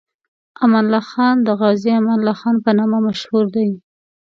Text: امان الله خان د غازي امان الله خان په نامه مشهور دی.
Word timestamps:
امان 0.63 0.85
الله 0.87 1.03
خان 1.11 1.35
د 1.41 1.49
غازي 1.59 1.91
امان 1.99 2.17
الله 2.21 2.35
خان 2.41 2.55
په 2.65 2.71
نامه 2.77 2.97
مشهور 3.07 3.45
دی. 3.55 3.69